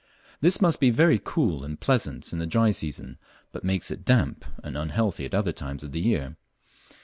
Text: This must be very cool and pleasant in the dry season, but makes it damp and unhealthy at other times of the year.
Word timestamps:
This 0.39 0.59
must 0.59 0.79
be 0.79 0.89
very 0.89 1.21
cool 1.23 1.63
and 1.63 1.79
pleasant 1.79 2.33
in 2.33 2.39
the 2.39 2.47
dry 2.47 2.71
season, 2.71 3.19
but 3.51 3.63
makes 3.63 3.91
it 3.91 4.03
damp 4.03 4.43
and 4.63 4.75
unhealthy 4.75 5.25
at 5.25 5.35
other 5.35 5.51
times 5.53 5.83
of 5.83 5.91
the 5.91 6.01
year. 6.01 6.37